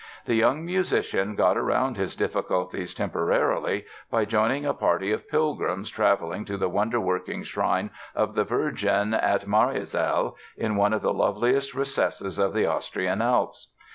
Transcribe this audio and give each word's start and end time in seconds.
The 0.25 0.33
young 0.33 0.65
musician 0.65 1.35
got 1.35 1.59
around 1.59 1.95
his 1.95 2.15
difficulties 2.15 2.95
temporarily 2.95 3.85
by 4.09 4.25
joining 4.25 4.65
a 4.65 4.73
party 4.73 5.11
of 5.11 5.29
pilgrims 5.29 5.91
traveling 5.91 6.43
to 6.45 6.57
the 6.57 6.69
wonder 6.69 6.99
working 6.99 7.43
shrine 7.43 7.91
of 8.15 8.33
the 8.33 8.43
Virgin 8.43 9.13
at 9.13 9.47
Mariazell, 9.47 10.35
in 10.57 10.75
one 10.75 10.93
of 10.93 11.03
the 11.03 11.13
loveliest 11.13 11.75
recesses 11.75 12.39
of 12.39 12.51
the 12.55 12.65
Austrian 12.65 13.21
Alps. 13.21 13.67